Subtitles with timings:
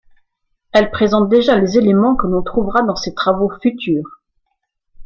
[0.71, 4.23] Elle présente déjà les éléments que l'on trouvera dans ses travaux futurs.